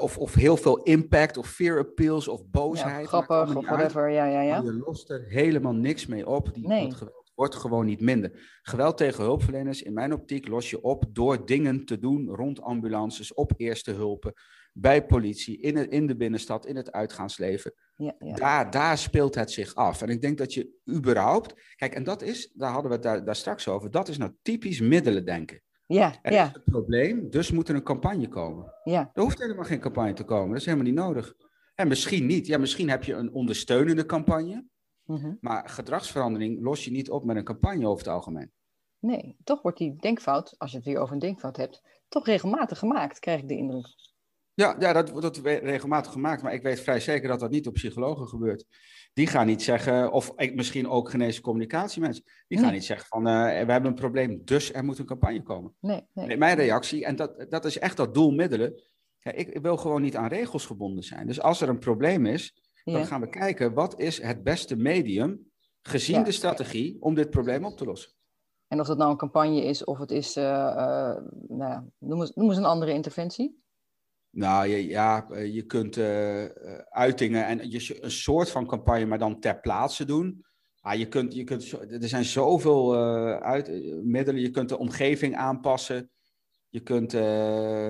[0.00, 3.00] Of, of heel veel impact of fear appeals of boosheid.
[3.02, 3.66] ja, grappig of uit.
[3.66, 4.10] whatever.
[4.10, 4.60] Ja, ja, ja.
[4.62, 6.54] Je lost er helemaal niks mee op.
[6.54, 6.92] Die, Nee.
[6.94, 8.58] Geweld wordt gewoon niet minder.
[8.62, 13.34] Geweld tegen hulpverleners, in mijn optiek, los je op door dingen te doen rond ambulances,
[13.34, 14.32] op eerste hulpen,
[14.80, 17.74] bij politie, in, in de binnenstad, in het uitgaansleven.
[17.96, 18.34] Ja, ja.
[18.34, 20.02] Daar, daar speelt het zich af.
[20.02, 21.54] En ik denk dat je überhaupt.
[21.76, 24.32] Kijk, en dat is, daar hadden we het daar, daar straks over, dat is nou
[24.42, 25.62] typisch middelen denken.
[25.86, 28.72] ja, Er ja, is een probleem, dus moet er een campagne komen.
[28.84, 29.10] ja.
[29.12, 31.34] Er hoeft helemaal geen campagne te komen, dat is helemaal niet nodig.
[31.74, 32.46] En misschien niet.
[32.46, 34.68] Ja, misschien heb je een ondersteunende campagne,
[35.04, 35.34] Mhm.
[35.40, 38.52] maar gedragsverandering los je niet op met een campagne over het algemeen.
[38.98, 42.78] Nee, toch wordt die denkfout, als je het weer over een denkfout hebt, toch regelmatig
[42.78, 43.86] gemaakt, krijg ik de indruk.
[44.54, 47.72] Ja, ja dat wordt regelmatig gemaakt, maar ik weet vrij zeker dat dat niet op
[47.74, 48.64] psychologen gebeurt.
[49.12, 52.76] Die gaan niet zeggen, of ik- misschien ook geneesche communicatiemensen, die gaan Nee.
[52.76, 53.32] niet zeggen van eh,
[53.64, 55.74] we hebben een probleem, dus er moet een campagne komen.
[55.80, 56.36] Nee, nee.
[56.36, 58.82] Mijn reactie, en dat, dat is echt dat doelmiddelen.
[59.20, 61.26] Ja, ik, ik wil gewoon niet aan regels gebonden zijn.
[61.26, 63.04] Dus als er een probleem is, dan Ja.
[63.04, 65.50] gaan we kijken wat is het beste medium,
[65.82, 66.22] gezien Ja.
[66.22, 68.12] de strategie, om dit probleem op te lossen.
[68.68, 70.44] En of dat nou een campagne is of het is, eh,
[71.48, 73.62] nou, ja, noem, eens, noem eens een andere interventie.
[74.30, 76.52] Nou je, ja, eh, je kunt eh, eh,
[76.88, 80.44] uitingen en je, een soort van campagne, maar dan ter plaatse doen.
[80.80, 82.96] Ah, je kunt, je kunt, er zijn zoveel
[83.42, 83.68] uit,
[84.04, 84.40] middelen.
[84.40, 86.10] Je kunt de omgeving aanpassen.
[86.68, 87.12] Je kunt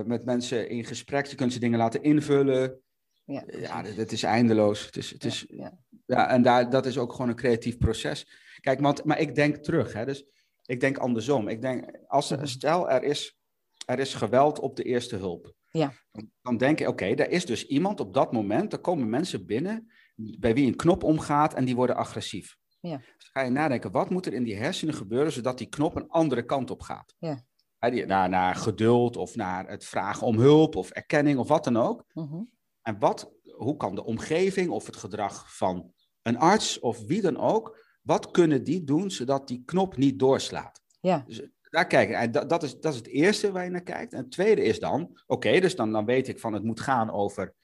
[0.07, 2.81] met mensen in gesprek, je kunt ze dingen laten invullen.
[3.25, 4.87] Ja, Ja, dit is eindeloos.
[4.87, 5.79] Het is, het is, ja.
[6.07, 8.27] ja, en daar, dat is ook gewoon een creatief proces.
[8.61, 9.93] Kijk, want, maar ik denk terug.
[9.93, 10.25] Hè, dus
[10.65, 11.49] ik denk andersom.
[11.49, 12.41] Ik denk, als Mhm.
[12.41, 13.39] er, stel er is,
[13.87, 15.55] er is geweld op de eerste hulp.
[15.71, 15.93] Ja.
[16.13, 19.47] Dan, dan denk ik, oké, er is dus iemand op dat moment, er komen mensen
[19.47, 22.57] binnen bij wie een knop omgaat en die worden agressief.
[22.81, 22.97] Ja.
[22.97, 26.09] Dus ga je nadenken, wat moet er in die hersenen gebeuren zodat die knop een
[26.09, 27.15] andere kant op gaat?
[27.19, 27.45] Ja.
[27.79, 31.65] Hè, die- naar, naar geduld of naar het vragen om hulp of erkenning of wat
[31.65, 32.05] dan ook.
[32.13, 32.43] Mhm.
[32.83, 37.37] En wat, hoe kan de omgeving of het gedrag van een arts of wie dan
[37.37, 40.81] ook, wat kunnen die doen zodat die knop niet doorslaat?
[41.01, 42.17] ja, Dus daar kijken.
[42.17, 44.13] En dat, dat, is, dat is het eerste waar je naar kijkt.
[44.13, 47.11] En het tweede is dan, oké, dus dan, dan weet ik van het moet gaan
[47.11, 47.55] over,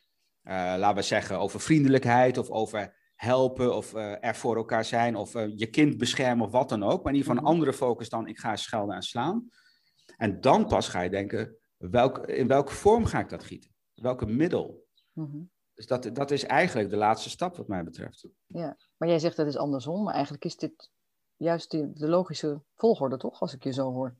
[0.42, 5.16] eh, laten we zeggen, over vriendelijkheid of over helpen of eh, er voor elkaar zijn
[5.16, 7.02] of eh, je kind beschermen of wat dan ook.
[7.02, 7.52] Maar in ieder geval een Mhm.
[7.52, 9.50] andere focus dan ik ga schelden en slaan.
[10.16, 13.70] En dan pas ga je denken, welk, in welke vorm ga ik dat gieten?
[13.94, 14.84] Welke middel?
[15.12, 15.42] mhm.
[15.74, 18.28] Dus dat, dat is eigenlijk de laatste stap wat mij betreft.
[18.96, 20.90] Maar jij zegt dat is andersom, maar eigenlijk is dit
[21.36, 23.40] juist de, de logische volgorde, toch?
[23.40, 24.16] Als ik je zo hoor.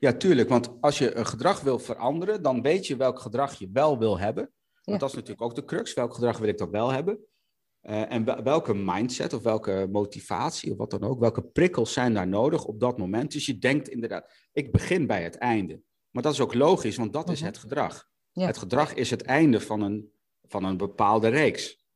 [0.00, 0.48] Ja, tuurlijk.
[0.48, 4.18] Want als je een gedrag wil veranderen, dan weet je welk gedrag je wel wil
[4.18, 4.42] hebben.
[4.74, 4.98] Want Ja.
[4.98, 5.94] dat is natuurlijk ook de crux.
[5.94, 7.18] Welk gedrag wil ik dan wel hebben?
[7.80, 12.14] Eh, en wel- welke mindset of welke motivatie of wat dan ook, welke prikkels zijn
[12.14, 13.32] daar nodig op dat moment?
[13.32, 15.80] Dus je denkt inderdaad, ik begin bij het einde.
[16.10, 17.48] Maar dat is ook logisch, want dat is Mhm.
[17.48, 18.08] het gedrag.
[18.32, 18.46] Ja.
[18.46, 20.12] Het gedrag is het einde van een,
[20.42, 21.86] van een bepaalde reeks.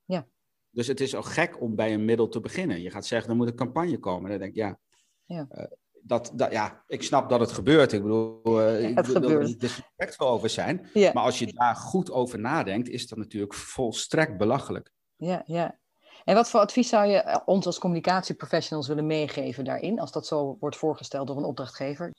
[0.72, 2.82] Dus het is ook gek om bij een middel te beginnen.
[2.82, 4.30] Je gaat zeggen, er moet een campagne komen.
[4.30, 4.78] Dan denk ik, ja,
[5.24, 5.46] Ja.
[5.50, 5.64] eh,
[6.04, 7.92] dat, dat, ja, ik snap dat het gebeurt.
[7.92, 9.46] Ik bedoel, eh, ik wil er gebeurt.
[9.46, 10.88] niet disrespectvol over zijn.
[10.92, 14.92] Ja, Maar als je daar goed over nadenkt, is dat natuurlijk volstrekt belachelijk.
[15.16, 15.80] ja, ja.
[16.24, 20.26] En wat voor advies zou je eh, ons als communicatieprofessionals willen meegeven daarin, als dat
[20.26, 22.12] zo wordt voorgesteld door een opdrachtgever?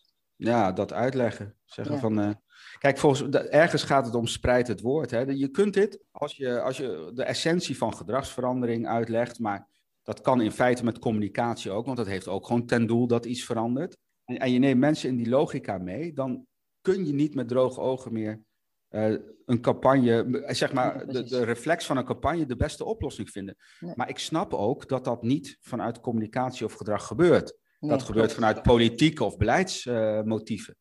[0.44, 1.56] Ja, dat uitleggen.
[1.66, 2.02] Zeggen Ja.
[2.02, 2.30] van, eh,
[2.80, 5.12] kijk, volgens, ergens gaat het om spreid het woord.
[5.12, 5.20] Hè.
[5.20, 9.68] Je kunt dit, als je, als je de essentie van gedragsverandering uitlegt, maar
[10.04, 13.26] dat kan in feite met communicatie ook, want dat heeft ook gewoon ten doel dat
[13.26, 13.98] iets verandert.
[14.26, 16.46] En, en je neemt mensen in die logica mee, dan
[16.82, 18.42] kun je niet met droge ogen meer
[18.90, 19.14] eh,
[19.46, 23.30] een campagne, eh, zeg Ja, maar, de, de reflex van een campagne de beste oplossing
[23.30, 23.56] vinden.
[23.80, 23.94] Nee.
[23.96, 27.58] Maar ik snap ook dat dat niet vanuit communicatie of gedrag gebeurt.
[27.84, 28.40] Nee, dat gebeurt klopt.
[28.40, 30.76] vanuit politieke of beleidsmotieven.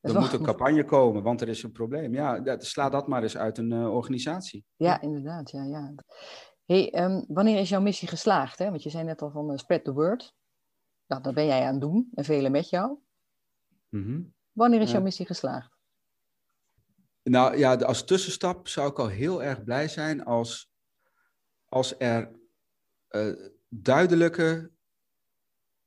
[0.00, 2.14] Er moet een campagne komen, want er is een probleem.
[2.14, 4.64] Ja, dat, sla dat maar eens uit een eh, organisatie.
[4.76, 5.50] Ja, inderdaad.
[5.50, 5.94] Ja, ja.
[6.64, 8.58] Hey, ehm, wanneer is jouw missie geslaagd?
[8.58, 8.70] Hè?
[8.70, 10.34] Want je zei net al van eh, spread the word.
[11.06, 12.98] Nou, dat ben jij aan het doen en velen met jou.
[13.88, 14.20] Mhm.
[14.52, 14.92] Wanneer is Ja.
[14.92, 15.72] jouw missie geslaagd?
[17.22, 20.70] Nou ja, als tussenstap zou ik al heel erg blij zijn als,
[21.68, 22.30] als er
[23.08, 23.32] eh,
[23.68, 24.70] duidelijke,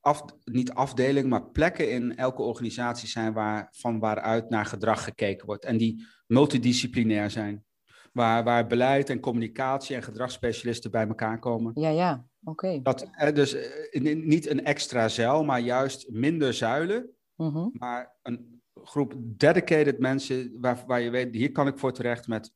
[0.07, 5.45] af, niet afdeling, maar plekken in elke organisatie zijn waar, van waaruit naar gedrag gekeken
[5.45, 5.65] wordt.
[5.65, 7.65] En die multidisciplinair zijn.
[8.13, 11.71] Waar, waar beleid en communicatie en gedragsspecialisten bij elkaar komen.
[11.75, 12.25] Ja, ja.
[12.43, 12.81] Oké.
[12.81, 17.09] Dat, eh, dus eh, niet een extra zeil, maar juist minder zuilen.
[17.35, 17.67] Mhm.
[17.71, 22.53] Maar een groep dedicated mensen waar, waar je weet, hier kan ik voor terecht met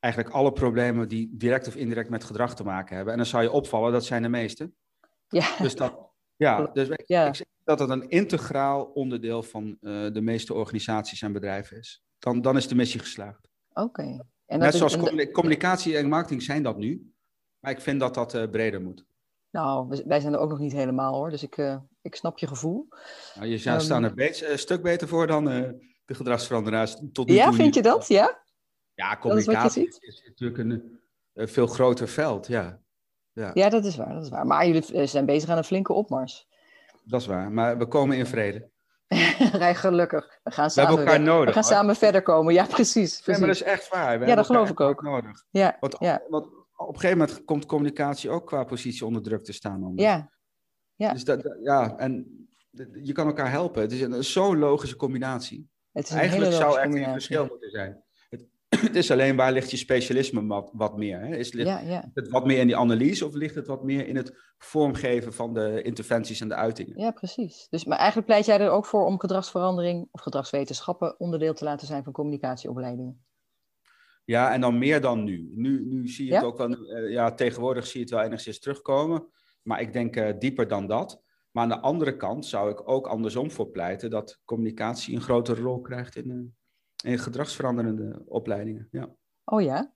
[0.00, 3.12] eigenlijk alle problemen die direct of indirect met gedrag te maken hebben.
[3.12, 4.72] En dan zou je opvallen, dat zijn de meeste.
[5.28, 7.26] Ja, Dus dat, ja, dus ik, Ja.
[7.26, 12.02] ik zeg dat het een integraal onderdeel van eh, de meeste organisaties en bedrijven is.
[12.18, 13.48] Dan, dan is de missie geslaagd.
[13.72, 14.24] oké.
[14.46, 14.96] En Net zoals
[15.32, 17.12] communicatie en marketing zijn dat nu.
[17.58, 19.04] Maar ik vind dat dat eh, breder moet.
[19.50, 22.46] Nou, wij zijn er ook nog niet helemaal hoor, dus ik, uh, ik snap je
[22.46, 22.88] gevoel.
[23.34, 25.44] Nou, je um, staan er een, een stuk beter voor dan
[26.04, 27.52] de gedragsveranderaars tot nu ja, toe.
[27.52, 28.08] Ja, vind je dat?
[28.08, 28.42] Ja?
[28.94, 31.00] Ja, communicatie is, is, natuurlijk een,
[31.32, 32.82] een, veel groter veld, ja.
[33.34, 33.50] Ja.
[33.54, 34.46] Ja, dat is waar, dat is waar.
[34.46, 36.48] Maar jullie zijn bezig aan een flinke opmars.
[37.04, 38.70] Dat is waar, maar we komen in vrede.
[39.52, 40.40] Rij gelukkig.
[40.42, 41.46] We gaan we samen, hebben elkaar nodig.
[41.46, 41.72] We gaan hoor.
[41.72, 42.54] samen verder komen.
[42.54, 43.20] Ja, precies.
[43.20, 43.26] precies.
[43.26, 44.18] Ja, maar dat is echt waar.
[44.18, 45.02] We ja, dat geloof ik ook.
[45.02, 45.44] Nodig.
[45.50, 46.22] Ja, want, ja.
[46.28, 49.82] want op een gegeven moment komt communicatie ook qua positie onder druk te staan.
[49.82, 50.02] Anders.
[50.02, 50.30] Ja.
[50.94, 51.12] ja.
[51.12, 52.46] Dus dat, ja, en
[53.02, 53.82] je kan elkaar helpen.
[53.82, 55.68] Het is een zo'n logische combinatie.
[55.92, 57.12] Het is een Eigenlijk zou er combinatie.
[57.12, 58.04] verschil moeten zijn.
[58.86, 61.20] Het, is alleen waar ligt je specialisme wat, wat meer?
[61.20, 61.36] Hè?
[61.36, 62.10] Is, ligt Ja, ja.
[62.14, 65.54] het wat meer in die analyse of ligt het wat meer in het vormgeven van
[65.54, 66.98] de interventies en de uitingen?
[66.98, 67.66] ja, precies.
[67.70, 71.86] Dus, maar eigenlijk pleit jij er ook voor om gedragsverandering of gedragswetenschappen onderdeel te laten
[71.86, 73.24] zijn van communicatieopleidingen.
[74.24, 75.52] Ja, en dan meer dan nu.
[75.54, 76.36] Nu, nu zie je Ja?
[76.36, 79.26] het ook wel, eh, ja, tegenwoordig zie je het wel enigszins terugkomen.
[79.62, 81.22] Maar ik denk eh, dieper dan dat.
[81.50, 85.62] Maar aan de andere kant zou ik ook andersom voor pleiten dat communicatie een grotere
[85.62, 86.54] rol krijgt in,
[87.04, 88.88] in gedragsveranderende opleidingen.
[88.90, 89.14] Ja,
[89.44, 89.94] Oh ja?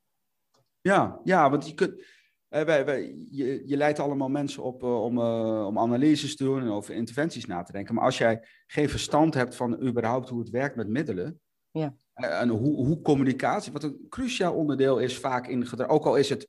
[0.81, 2.03] ja, ja want je kunt.
[2.49, 6.45] eh, wij, wij, je, je leidt allemaal mensen op eh, om, eh, om analyses te
[6.45, 7.95] doen en over interventies na te denken.
[7.95, 11.41] Maar als jij geen verstand hebt van überhaupt hoe het werkt met middelen.
[11.71, 11.95] Ja.
[12.15, 15.89] En hoe, hoe communicatie, wat een cruciaal onderdeel is vaak in gedrag.
[15.89, 16.49] Ook al is het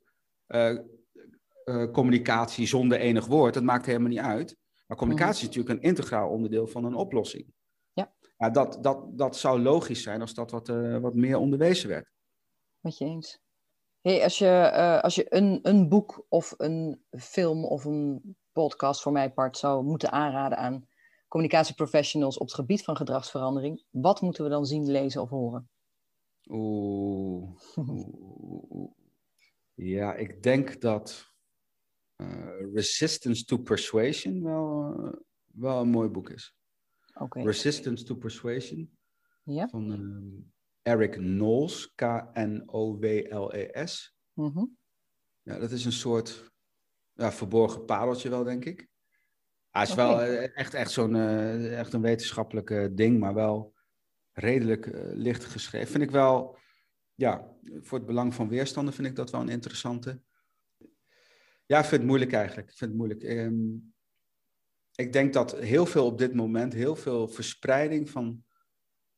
[1.92, 4.56] communicatie zonder enig woord, dat maakt helemaal niet uit.
[4.86, 7.46] Maar communicatie is natuurlijk een integraal onderdeel van een oplossing.
[7.92, 8.12] Ja.
[8.38, 12.10] Ja, dat, dat, dat zou logisch zijn als dat wat, eh, wat meer onderwezen werd.
[12.80, 13.40] Met je eens.
[14.00, 19.02] Hey, als je, eh, als je een, een boek of een film of een podcast
[19.02, 20.88] voor mij part zou moeten aanraden aan
[21.28, 25.68] communicatieprofessionals op het gebied van gedragsverandering, wat moeten we dan zien, lezen of horen?
[26.48, 27.56] Oeh.
[27.76, 28.90] Oeh.
[29.74, 31.34] Ja, ik denk dat
[32.16, 34.94] eh, Resistance to Persuasion wel,
[35.46, 36.54] wel een mooi boek is.
[37.28, 38.98] Resistance to Persuasion
[39.42, 39.68] Ja?
[39.68, 40.28] van ehm,
[40.82, 44.16] Eric Knowles, K-N-O-W-L-E-S.
[44.32, 44.64] Mhm.
[45.42, 46.50] Ja, dat is een soort
[47.12, 48.88] ja, verborgen pareltje wel, denk ik.
[49.70, 53.74] Hij is wel eh, echt, echt zo'n eh, echt een wetenschappelijk ding, maar wel
[54.32, 55.88] redelijk eh, licht geschreven.
[55.88, 56.58] Vind ik wel,
[57.14, 60.20] ja, voor het belang van weerstanden vind ik dat wel een interessante.
[61.66, 62.70] Ja, ik vind het moeilijk eigenlijk.
[62.70, 63.22] Ik vind het moeilijk.
[63.22, 63.76] Ehm,
[65.00, 68.44] ik denk dat heel veel op dit moment, heel veel verspreiding van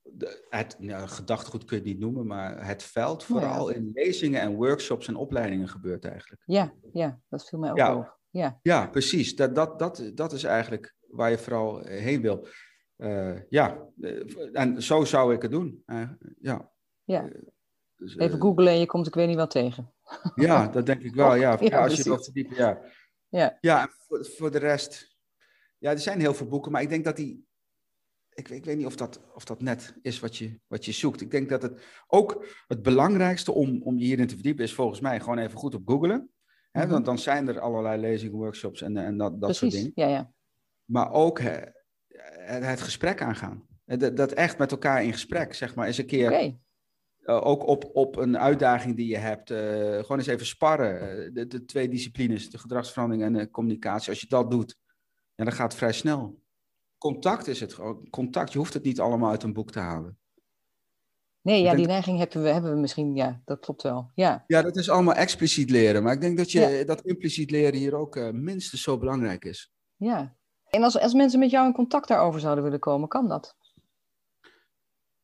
[0.03, 3.27] de, het gedachtegoed kun je het niet noemen, maar het veld ja.
[3.27, 6.43] vooral in lezingen en workshops en opleidingen gebeurt eigenlijk.
[6.47, 7.97] Ja, ja, dat viel mij ook Ja.
[7.97, 8.21] op.
[8.31, 9.37] Ja, Ja, precies.
[9.37, 12.47] Dat, dat, dat, dat is eigenlijk waar je vooral heen wil.
[12.97, 14.21] Eh, ja, eh,
[14.53, 15.83] en zo zou ik het doen.
[15.87, 16.09] Eh,
[16.41, 16.73] ja.
[17.05, 17.29] Ja.
[17.97, 19.93] Dus, even googlen en je komt ik weet niet wat tegen.
[20.35, 21.35] Ja, dat denk ik wel.
[21.35, 22.81] Ja, als je wilt verdiepen, ja.
[23.61, 23.89] Ja.
[24.07, 25.12] Voor, voor de rest...
[25.83, 27.47] Ja, er zijn heel veel boeken, maar ik denk dat die...
[28.35, 31.21] Ik, ik weet niet of dat, of dat net is wat je, wat je zoekt.
[31.21, 35.01] Ik denk dat het ook het belangrijkste om, om je hierin te verdiepen is volgens
[35.01, 36.31] mij gewoon even goed op googlen.
[36.71, 36.91] Hè, Mhm.
[36.91, 39.93] dan, dan zijn er allerlei lezingen, workshops en, en dat, dat soort Precies.
[39.95, 40.11] dingen.
[40.11, 40.33] Ja, ja.
[40.85, 41.61] Maar ook hè,
[42.61, 43.67] het, gesprek aangaan.
[43.85, 46.55] Dat, dat echt met elkaar in gesprek, zeg maar, eens een keer...
[47.23, 49.51] Uh, ook op, op een uitdaging die je hebt.
[49.51, 49.59] uh,
[49.99, 51.35] gewoon eens even sparren.
[51.35, 54.11] De, de, twee disciplines, de gedragsverandering en de communicatie.
[54.11, 54.77] Als je dat doet,
[55.45, 56.41] ja, dan gaat vrij snel.
[56.99, 58.09] Contact is het gewoon.
[58.11, 60.17] Contact, je hoeft het niet allemaal uit een boek te halen.
[61.41, 63.15] Nee, ja, denk- die neiging hebben we, hebben we misschien.
[63.15, 64.11] Ja, dat klopt wel.
[64.15, 66.03] Ja, Ja, dat is allemaal expliciet leren.
[66.03, 66.85] Maar ik denk dat, je, Ja.
[66.85, 69.73] dat impliciet leren hier ook uh, minstens zo belangrijk is.
[69.97, 70.37] ja.
[70.71, 73.57] En als, als mensen met jou in contact daarover zouden willen komen, kan dat?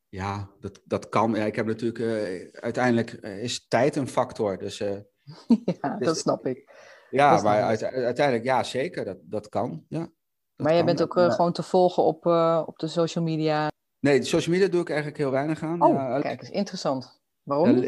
[0.09, 1.33] Ja, dat, dat kan.
[1.35, 1.99] Ja, ik heb natuurlijk...
[1.99, 4.57] uh, uiteindelijk is tijd een factor.
[4.57, 6.69] Dus ja, Dus- dat snap ik.
[7.09, 7.61] Ja, Dat is maar
[7.93, 9.05] uiteindelijk, ja, zeker.
[9.05, 9.85] Dat, dat kan.
[9.89, 10.09] Ja, dat
[10.55, 10.85] Maar jij kan.
[10.85, 13.67] bent ook Maar- gewoon te volgen op, uh, op de social media.
[13.99, 15.81] Nee, social media doe ik eigenlijk heel weinig aan.
[15.81, 17.21] Oh, ja, kijk eens, interessant.
[17.43, 17.83] Waarom?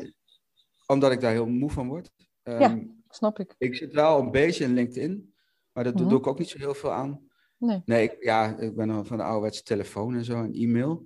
[0.87, 2.11] Omdat ik daar heel moe van word.
[2.43, 2.79] Ehm, Ja.
[3.09, 3.55] Snap ik.
[3.57, 5.33] Ik zit wel een beetje in LinkedIn,
[5.71, 6.09] maar dat doe- Mhm.
[6.11, 7.29] doe ik ook niet zo heel veel aan.
[7.57, 7.81] Nee.
[7.85, 11.05] Nee, ik, ja, ik ben van de ouderwetse telefoon en zo en e-mail.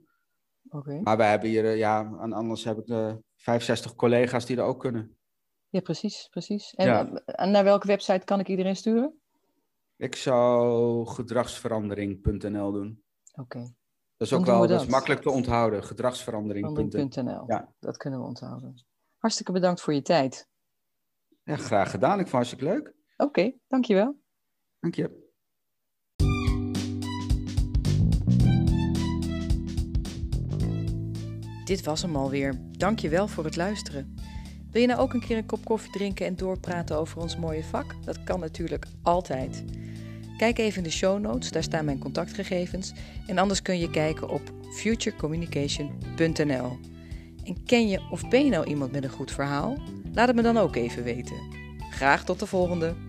[0.69, 0.99] Oké.
[1.03, 4.63] Maar wij hebben hier, eh, ja, en anders heb ik de 65 collega's die er
[4.63, 5.17] ook kunnen.
[5.69, 6.73] Ja, precies, precies.
[6.75, 7.11] En Ja.
[7.25, 9.19] en naar welke website kan ik iedereen sturen?
[9.97, 13.03] Ik zou gedragsverandering.nl doen.
[13.33, 13.59] Oké.
[14.17, 14.91] Dat is ook wel we dat is dat.
[14.91, 15.83] makkelijk te onthouden.
[15.83, 16.73] Gedragsverandering.nl.
[16.73, 17.43] Verandering.nl.
[17.47, 17.73] Ja.
[17.79, 18.85] Dat kunnen we onthouden.
[19.17, 20.47] Hartstikke bedankt voor je tijd.
[21.43, 22.19] Ja, graag gedaan.
[22.19, 22.93] Ik vond het hartstikke leuk.
[23.17, 24.19] Oké, dankjewel.
[24.79, 25.23] Dank je.
[31.65, 32.53] Dit was hem alweer.
[32.71, 34.13] Dank je wel voor het luisteren.
[34.75, 37.63] Wil je nou ook een keer een kop koffie drinken en doorpraten over ons mooie
[37.63, 37.95] vak?
[38.05, 39.63] Dat kan natuurlijk altijd.
[40.37, 42.93] Kijk even in de show notes, daar staan mijn contactgegevens.
[43.27, 46.77] En anders kun je kijken op futurecommunication.nl.
[47.43, 49.77] En ken je of ben je nou iemand met een goed verhaal?
[50.13, 51.37] Laat het me dan ook even weten.
[51.89, 53.04] Graag tot de volgende!